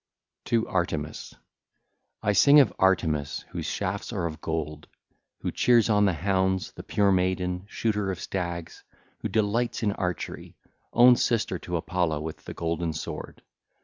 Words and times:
XXVII. 0.01 0.49
TO 0.63 0.67
ARTEMIS 0.69 1.33
(ll. 1.33 1.37
1 2.21 2.21
20) 2.23 2.29
I 2.31 2.33
sing 2.33 2.59
of 2.59 2.73
Artemis, 2.79 3.45
whose 3.49 3.67
shafts 3.67 4.11
are 4.11 4.25
of 4.25 4.41
gold, 4.41 4.87
who 5.41 5.51
cheers 5.51 5.91
on 5.91 6.05
the 6.05 6.13
hounds, 6.13 6.71
the 6.71 6.81
pure 6.81 7.11
maiden, 7.11 7.67
shooter 7.69 8.09
of 8.09 8.19
stags, 8.19 8.83
who 9.19 9.27
delights 9.29 9.83
in 9.83 9.91
archery, 9.91 10.55
own 10.91 11.17
sister 11.17 11.59
to 11.59 11.77
Apollo 11.77 12.21
with 12.21 12.45
the 12.45 12.55
golden 12.55 12.93
sword. 12.93 13.43